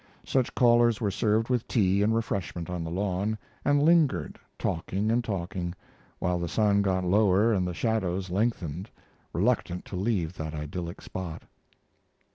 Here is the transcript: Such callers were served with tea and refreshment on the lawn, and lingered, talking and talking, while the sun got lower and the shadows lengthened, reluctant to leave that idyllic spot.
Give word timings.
Such 0.25 0.55
callers 0.55 0.99
were 0.99 1.11
served 1.11 1.49
with 1.49 1.67
tea 1.67 2.01
and 2.01 2.15
refreshment 2.15 2.71
on 2.71 2.83
the 2.83 2.89
lawn, 2.89 3.37
and 3.63 3.83
lingered, 3.83 4.39
talking 4.57 5.11
and 5.11 5.23
talking, 5.23 5.75
while 6.17 6.39
the 6.39 6.47
sun 6.47 6.81
got 6.81 7.05
lower 7.05 7.53
and 7.53 7.67
the 7.67 7.73
shadows 7.75 8.31
lengthened, 8.31 8.89
reluctant 9.31 9.85
to 9.85 9.95
leave 9.95 10.33
that 10.37 10.55
idyllic 10.55 11.01
spot. 11.03 11.43